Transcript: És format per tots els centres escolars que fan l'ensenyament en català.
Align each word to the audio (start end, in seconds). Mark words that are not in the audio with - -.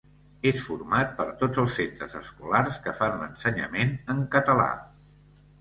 És 0.51 0.61
format 0.67 1.11
per 1.19 1.27
tots 1.41 1.61
els 1.65 1.75
centres 1.81 2.17
escolars 2.21 2.79
que 2.87 2.97
fan 3.03 3.21
l'ensenyament 3.21 3.95
en 4.15 4.25
català. 4.39 4.71